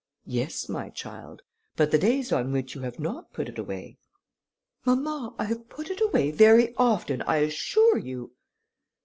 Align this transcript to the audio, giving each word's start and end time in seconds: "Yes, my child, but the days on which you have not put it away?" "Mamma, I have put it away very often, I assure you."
"Yes, 0.25 0.67
my 0.67 0.89
child, 0.89 1.43
but 1.75 1.91
the 1.91 1.99
days 1.99 2.31
on 2.31 2.51
which 2.51 2.73
you 2.73 2.81
have 2.81 2.97
not 2.97 3.31
put 3.33 3.47
it 3.47 3.59
away?" 3.59 3.99
"Mamma, 4.83 5.35
I 5.37 5.43
have 5.43 5.69
put 5.69 5.91
it 5.91 6.01
away 6.01 6.31
very 6.31 6.73
often, 6.75 7.21
I 7.21 7.35
assure 7.35 7.99
you." 7.99 8.31